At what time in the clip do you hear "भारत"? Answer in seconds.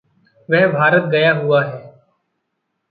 0.67-1.03